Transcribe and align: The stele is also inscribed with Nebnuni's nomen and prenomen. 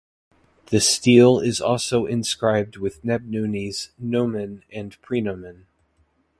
The 0.71 0.79
stele 0.81 1.39
is 1.41 1.61
also 1.61 2.07
inscribed 2.07 2.75
with 2.75 3.03
Nebnuni's 3.03 3.91
nomen 3.99 4.63
and 4.73 4.99
prenomen. 5.03 5.67